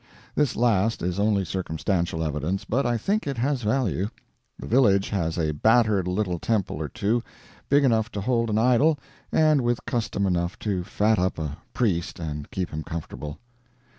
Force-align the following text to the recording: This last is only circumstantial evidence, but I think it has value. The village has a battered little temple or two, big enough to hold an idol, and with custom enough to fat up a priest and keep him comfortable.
This 0.33 0.55
last 0.55 1.03
is 1.03 1.19
only 1.19 1.45
circumstantial 1.45 2.23
evidence, 2.23 2.65
but 2.65 2.87
I 2.87 2.97
think 2.97 3.27
it 3.27 3.37
has 3.37 3.61
value. 3.61 4.07
The 4.57 4.65
village 4.65 5.09
has 5.09 5.37
a 5.37 5.51
battered 5.53 6.07
little 6.07 6.39
temple 6.39 6.77
or 6.81 6.89
two, 6.89 7.21
big 7.69 7.83
enough 7.83 8.11
to 8.13 8.21
hold 8.21 8.49
an 8.49 8.57
idol, 8.57 8.97
and 9.31 9.61
with 9.61 9.85
custom 9.85 10.25
enough 10.25 10.57
to 10.57 10.83
fat 10.83 11.19
up 11.19 11.37
a 11.37 11.57
priest 11.71 12.19
and 12.19 12.49
keep 12.49 12.71
him 12.71 12.81
comfortable. 12.81 13.37